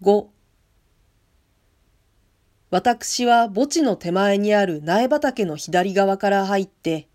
[0.00, 0.28] 5
[2.70, 7.08] 私は墓地の手前にある苗畑の左側から入って、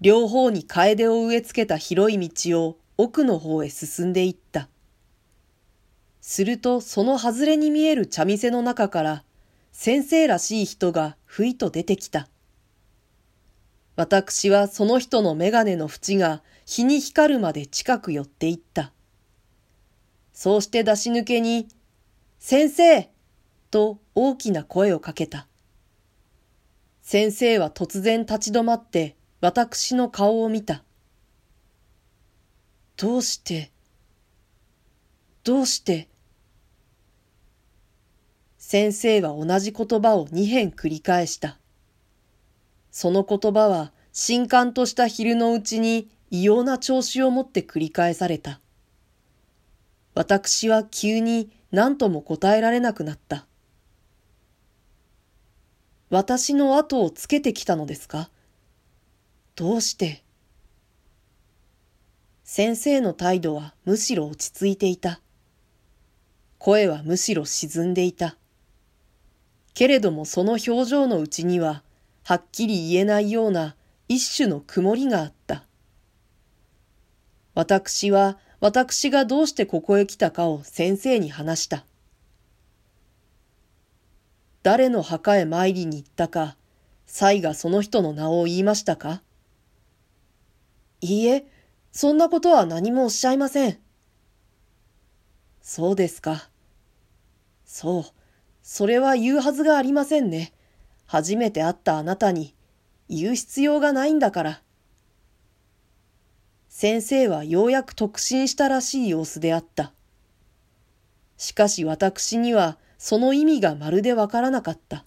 [0.00, 4.68] 両方に楓を植え付けた広い道を奥の方へ進んでいった。
[6.20, 9.24] するとその外れに見える茶店の中から
[9.72, 12.28] 先生らしい人がふいと出てきた。
[13.96, 18.92] 私はその人の眼鏡の縁が日に光るまで近く寄っていった。
[20.32, 21.66] そうして出し抜けに
[22.44, 23.08] 先生
[23.70, 25.46] と大きな声をかけた。
[27.00, 30.82] 先生は突然立ち止まって私の顔を見た。
[32.96, 33.70] どうして、
[35.44, 36.08] どうして？
[38.58, 41.60] 先生は同じ言葉を二遍繰り返した。
[42.90, 48.58] その言葉は新刊とした昼のうちに異様な調子を持って繰り返された。
[50.14, 53.46] 私は急に何とも答えられなくなった。
[56.10, 58.30] 私の後をつけてきたのですか？
[59.56, 60.22] どうして？
[62.44, 65.22] 先生の態度はむしろ落ち着いていた。
[66.58, 68.36] 声はむしろ沈んでいた。
[69.72, 71.82] けれどもその表情のうちには、
[72.24, 73.74] はっきり言えないような
[74.06, 75.64] 一種の曇りがあった。
[77.54, 81.84] 私は私がどうしてここへ来たかを先生に話した。
[84.62, 86.56] 誰の墓へ参りに行ったか、
[87.04, 89.20] 妻がその人の名を言いましたか？
[91.00, 91.44] いいえ、
[91.90, 93.80] そんなことは何もおっしゃいません。
[95.60, 96.48] そうですか。
[97.64, 98.04] そう、
[98.62, 100.52] それは言うはずがありませんね。
[101.06, 102.54] 初めて会ったあなたに
[103.08, 104.61] 言う必要がないんだから。
[106.74, 109.92] 先生はようやく特進したらしい様子であった。
[111.36, 115.04] しかし私にはその意味がまるでわからなかった。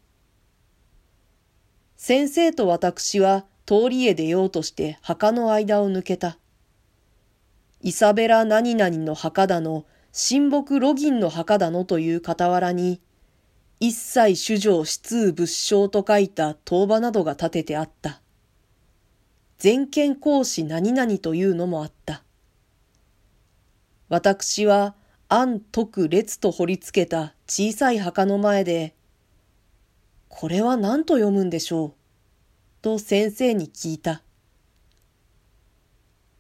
[1.98, 6.38] 先生と私は通りへ出ようとして墓の間を抜けた。
[7.82, 13.02] イサベラ何々の墓だの、親睦ロギンの墓だのという傍らに、
[13.80, 18.22] 一切主情失仏性と書いた当場などが立ててあった。
[19.58, 22.24] 全権講師何々というのもあった。
[24.10, 24.96] 私は
[25.28, 28.94] 安徳列と掘り付けた小さい墓の前で、
[30.30, 31.94] これは何と読むんでしょう
[32.82, 34.22] と先生に聞いた。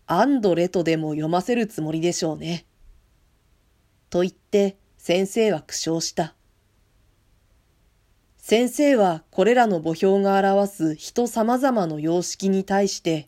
[0.07, 2.65] アンドレとでも読ませるつもりでしょうね。
[4.09, 6.35] と言って先生は苦笑した。
[8.47, 13.27] 先生はこれらの墓標が表す人様々の様式に対して、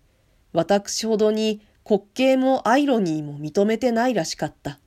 [0.53, 4.77] 私ほどに滑稽もアイロニーも認めてないらしかった。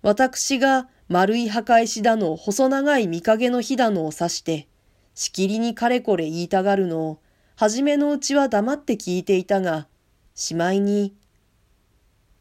[0.00, 4.68] 私が丸い墓石だの細長い見影の火だのを指して、
[5.16, 7.18] しきりにかれこれ言いたがるのを、
[7.56, 9.88] はじめのうちは黙って聞いていたが、
[10.36, 11.16] しまいに、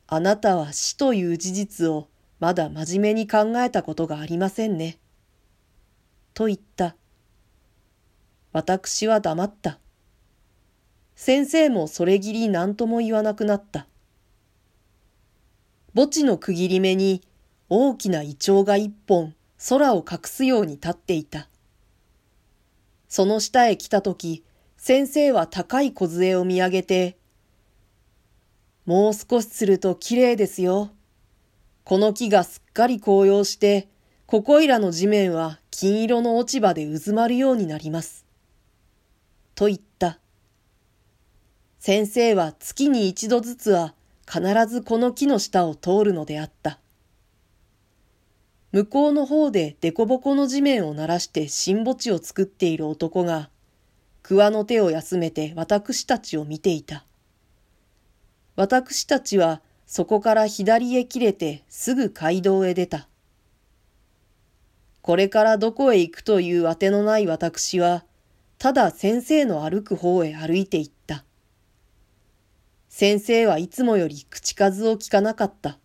[0.06, 2.10] あなたは死という事実を
[2.40, 5.00] まだ真面目に考えたことがありませんね。
[6.38, 6.96] と言った。
[8.52, 9.80] 私は黙った。
[11.16, 13.88] 先生もそれぎり何とも言わなくなった。
[15.96, 17.24] 墓地の区切り目に
[17.70, 19.34] 大きなイチョウが一本
[19.68, 21.50] 空を隠すように立っていた。
[23.10, 24.44] その下へ来たとき、
[24.78, 27.18] 先生は高い小杖を見上げて、
[28.86, 30.92] もう少しすると綺麗ですよ。
[31.84, 33.88] この木がすっかり紅葉して、
[34.28, 38.26] ここいらの地面は金色の落ち葉で渦まるようになります。
[39.56, 40.20] と言った。
[41.80, 43.94] 先生は月に一度ずつは
[44.30, 46.78] 必ずこの木の下を通るのであった。
[48.74, 53.50] 向こうの方で凸凹の地面を鳴らして新墓地を作っている男が、
[54.24, 57.06] 桑の手を休めて私たちを見ていた。
[58.58, 63.08] 私たちはそこから左へ切れてすぐ街道へ出た。
[65.08, 68.04] これからどこへ行くというあてのない私は、
[68.58, 71.24] ただ先生の歩く方へ歩いて行った。
[72.90, 75.80] 先生はいつもより口数を聞かなかった。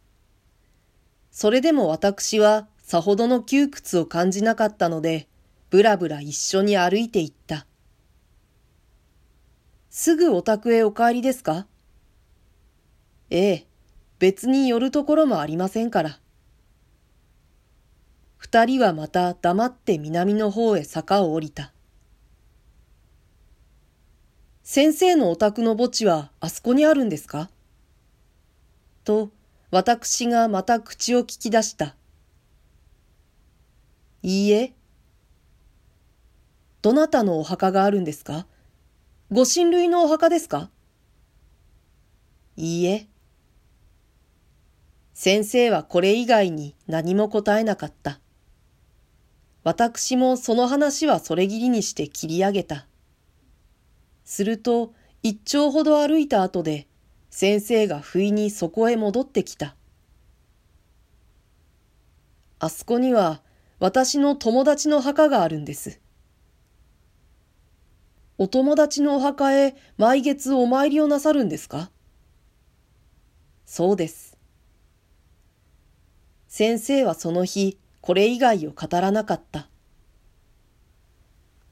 [1.31, 5.29] それでも私はさほどの窮屈を感じなかったので、
[5.71, 7.65] ぶらぶら一緒に歩いて行った。
[9.89, 11.69] すぐお宅へお帰りですか？
[13.31, 13.67] ええ、
[14.19, 16.19] 別に寄るところもありませんから。
[18.43, 21.73] 二人はまた黙って南の方へ坂を降りた。
[24.65, 27.51] 先生のお宅の墓地はあそこにあるんですか？
[29.05, 29.31] と、
[29.71, 31.95] 私がまた口を聞き出した。
[34.25, 34.75] いいえ。
[36.83, 38.49] どなたのお墓があるんですか？
[39.31, 40.69] ご親類のお墓ですか？
[42.57, 43.07] いいえ。
[45.15, 48.19] 先生はこれ以外に何も答えなかった。
[49.65, 52.87] 私もその話はそれぎりにして切り上げた。
[54.25, 54.93] すると、
[55.23, 56.89] 一丁ほど歩いた後で、
[57.31, 59.77] 先生が不意にそこへ戻ってきた。
[62.59, 63.43] あそこには
[63.79, 66.01] 私の友達の墓があるんです。
[68.39, 71.91] お友達のお墓へ毎月お参りをなさるんですか？
[73.65, 74.37] そうです。
[76.49, 79.72] 先生はその日、これ以外を語らなかった。